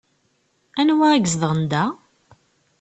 [0.79, 1.85] Anwa i izedɣen da?